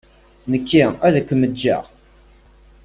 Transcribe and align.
Nekki 0.51 0.83
ad 1.07 1.13
akem-ǧǧeɣ. 1.19 1.83